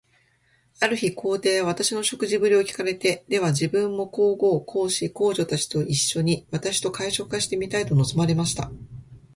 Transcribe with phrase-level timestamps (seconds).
[0.79, 8.71] ある日、皇帝は私の食事振りを聞かれて、では自分も皇后、皇子、皇女たちと一しょに、私と会食がしてみたいと望まれました。